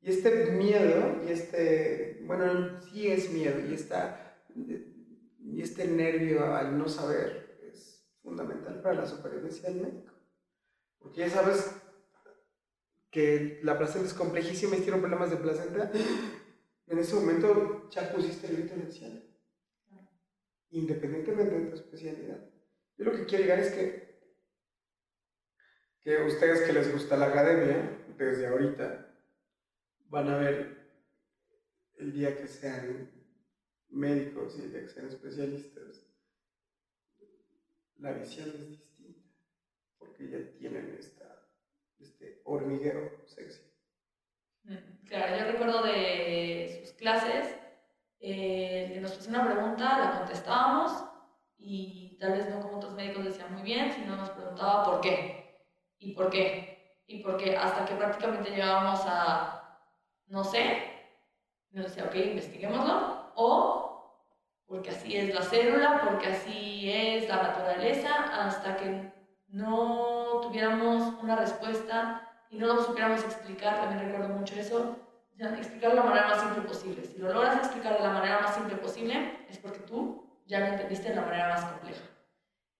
[0.00, 6.76] Y este miedo, y este, bueno, sí es miedo, y, esta, y este nervio al
[6.76, 10.12] no saber es fundamental para la supervivencia del médico.
[10.98, 11.72] Porque ya sabes
[13.10, 15.90] que la placenta es complejísima y tiene problemas de placenta,
[16.88, 19.20] en ese momento ya pusiste el cielo.
[20.70, 22.50] Independientemente de tu especialidad.
[22.96, 24.05] Yo lo que quiero llegar es que
[26.06, 29.08] que ustedes que les gusta la academia, desde ahorita,
[30.04, 30.88] van a ver
[31.98, 33.10] el día que sean
[33.88, 36.06] médicos y el día que sean especialistas,
[37.96, 39.28] la visión es distinta,
[39.98, 41.50] porque ya tienen esta,
[41.98, 43.62] este hormiguero sexy.
[44.62, 47.52] Mm, Claro, yo recuerdo de sus clases
[48.20, 50.92] eh, nos puso una pregunta, la contestábamos
[51.58, 55.35] y tal vez no como otros médicos decían muy bien, sino nos preguntaba por qué.
[55.98, 57.02] ¿Y por qué?
[57.06, 57.56] ¿Y por qué?
[57.56, 59.80] Hasta que prácticamente llegábamos a,
[60.26, 60.82] no sé,
[61.70, 63.86] nos decía, ok, investiguémoslo, o
[64.66, 68.12] porque así es la célula, porque así es la naturaleza,
[68.46, 69.12] hasta que
[69.48, 74.96] no tuviéramos una respuesta y no lo supiéramos explicar, también recuerdo mucho eso,
[75.38, 77.04] explicar de la manera más simple posible.
[77.04, 80.66] Si lo logras explicar de la manera más simple posible, es porque tú ya lo
[80.66, 82.04] entendiste de la manera más compleja.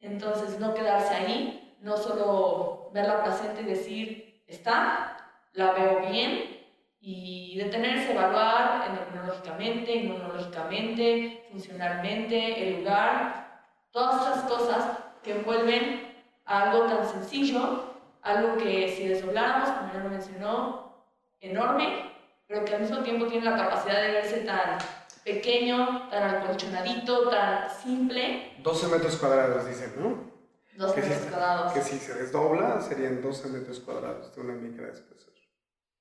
[0.00, 5.16] Entonces, no quedarse ahí, no solo ver la placenta y decir, está,
[5.52, 6.56] la veo bien,
[6.98, 13.60] y detenerse, evaluar endocrinológicamente, inmunológicamente, funcionalmente, el lugar,
[13.92, 16.16] todas esas cosas que envuelven
[16.46, 21.04] a algo tan sencillo, algo que si desdobláramos, como ya lo mencionó,
[21.40, 22.10] enorme,
[22.48, 24.78] pero que al mismo tiempo tiene la capacidad de verse tan
[25.22, 28.54] pequeño, tan acolchonadito, tan simple.
[28.58, 30.35] 12 metros cuadrados, dicen, ¿no?
[30.76, 31.72] 12 Que si, metros cuadrados.
[31.72, 35.32] que si se desdobla serían 12 metros cuadrados de una micra de espesor.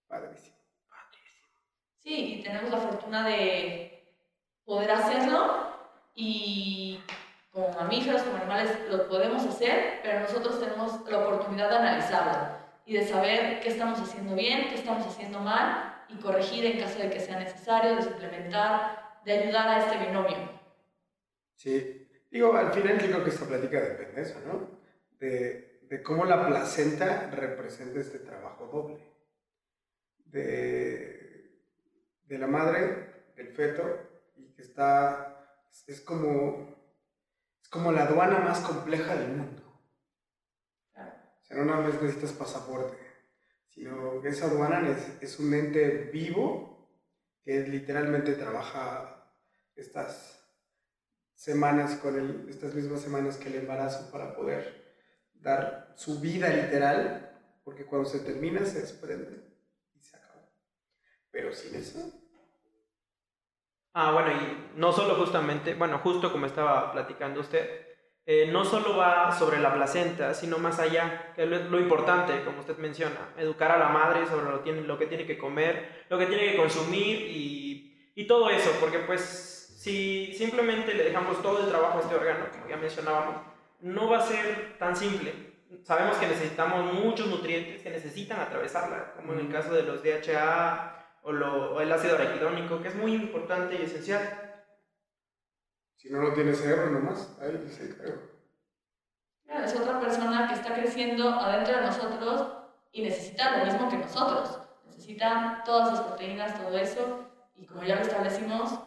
[0.07, 0.55] Padrísimo.
[1.99, 4.15] Sí, y tenemos la fortuna de
[4.63, 5.73] poder hacerlo
[6.13, 6.99] y
[7.51, 12.93] como mamíferos, como animales, lo podemos hacer, pero nosotros tenemos la oportunidad de analizarlo y
[12.95, 17.09] de saber qué estamos haciendo bien, qué estamos haciendo mal y corregir en caso de
[17.09, 20.37] que sea necesario, de suplementar, de ayudar a este binomio.
[21.55, 24.79] Sí, digo, al final yo creo que esta plática depende de eso, ¿no?
[25.19, 29.15] De, de cómo la placenta representa este trabajo doble.
[30.25, 31.61] De,
[32.25, 33.83] de la madre, del feto,
[34.35, 36.75] y que está, es como,
[37.61, 39.61] es como la aduana más compleja del mundo.
[40.93, 42.97] O sea, no nada más necesitas pasaporte,
[43.69, 46.89] sino que esa aduana es, es un ente vivo
[47.43, 49.31] que literalmente trabaja
[49.75, 50.34] estas
[51.35, 54.83] semanas con el, estas mismas semanas que el embarazo para poder
[55.33, 57.31] dar su vida literal,
[57.63, 59.43] porque cuando se termina se desprende
[59.93, 60.41] y se acabó.
[61.31, 61.99] Pero sin eso,
[63.97, 68.97] Ah, bueno, y no solo justamente, bueno, justo como estaba platicando usted, eh, no solo
[68.97, 73.71] va sobre la placenta, sino más allá, que es lo, importante, como usted menciona, educar
[73.71, 77.19] a la madre sobre lo, que tiene que comer, lo que tiene que consumir
[78.15, 79.54] y todo eso, porque pues
[79.85, 83.35] si simplemente le dejamos todo el trabajo a este órgano, como ya mencionábamos,
[83.81, 85.31] no va a ser tan simple.
[85.83, 91.19] Sabemos que necesitamos muchos nutrientes que necesitan atravesarla, como en el caso de los DHA
[91.21, 94.41] o, lo- o el ácido araquidónico, que es muy importante y esencial.
[95.97, 98.19] si no lo tiene cerebro nomás, ahí dice, creo.
[99.45, 102.47] Claro, es otra persona que está creciendo adentro de nosotros
[102.91, 104.59] y necesita lo mismo que nosotros.
[104.87, 108.79] Necesita todas las proteínas, todo eso, y como ya lo establecimos,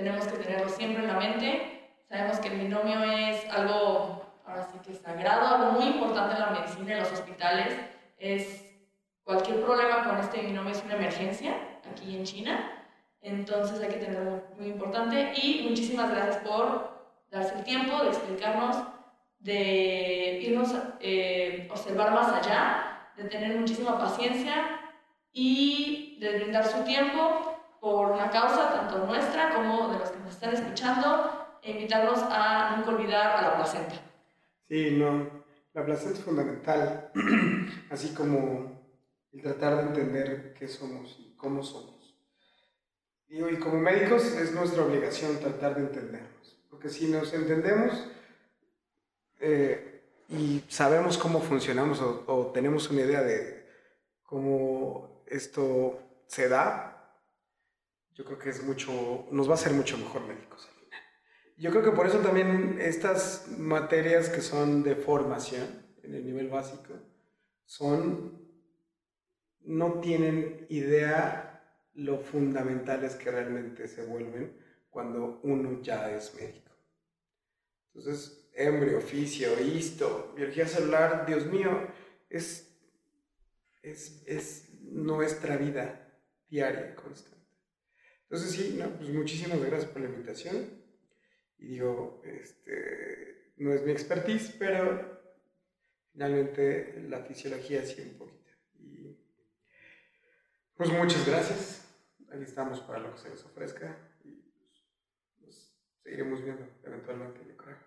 [0.00, 1.90] tenemos que tenerlo siempre en la mente.
[2.08, 6.50] Sabemos que el binomio es algo, ahora sí que sagrado, algo muy importante en la
[6.50, 7.76] medicina, en los hospitales.
[8.16, 8.66] Es
[9.24, 11.54] cualquier problema con este binomio es una emergencia
[11.92, 12.86] aquí en China.
[13.20, 15.34] Entonces hay que tenerlo muy importante.
[15.36, 18.78] Y muchísimas gracias por darse el tiempo de explicarnos,
[19.38, 24.80] de irnos eh, observar más allá, de tener muchísima paciencia
[25.30, 27.49] y de brindar su tiempo
[27.80, 32.76] por una causa tanto nuestra como de los que nos están escuchando e invitarlos a
[32.76, 33.94] nunca olvidar a la placenta.
[34.68, 37.10] Sí, no, la placenta es fundamental,
[37.90, 38.80] así como
[39.32, 42.14] el tratar de entender qué somos y cómo somos.
[43.28, 48.08] Digo, y como médicos es nuestra obligación tratar de entendernos, porque si nos entendemos
[49.38, 53.66] eh, y sabemos cómo funcionamos o, o tenemos una idea de
[54.22, 56.99] cómo esto se da,
[58.20, 61.00] yo creo que es mucho, nos va a hacer mucho mejor médicos al final.
[61.56, 66.50] Yo creo que por eso también estas materias que son de formación en el nivel
[66.50, 66.92] básico
[67.64, 68.38] son
[69.60, 71.64] no tienen idea
[71.94, 74.54] lo fundamentales que realmente se vuelven
[74.90, 76.72] cuando uno ya es médico.
[77.86, 81.70] Entonces, embrio, fisio, histo, biología celular, Dios mío,
[82.28, 82.70] es,
[83.80, 86.06] es, es nuestra vida
[86.50, 87.39] diaria, constante.
[88.30, 90.70] Entonces, sí, no, pues muchísimas gracias por la invitación.
[91.58, 95.20] Y digo, este, no es mi expertise, pero
[96.12, 98.52] finalmente la fisiología sí un poquito.
[98.78, 99.18] Y
[100.76, 101.92] pues muchas gracias.
[102.32, 104.86] Aquí estamos para lo que se les ofrezca y pues,
[105.40, 107.78] nos seguiremos viendo eventualmente, yo creo.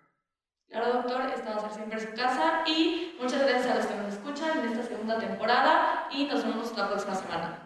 [0.68, 3.94] Claro, doctor, esta va a ser siempre su casa y muchas gracias a los que
[3.94, 7.63] nos escuchan en esta segunda temporada y nos vemos la próxima semana.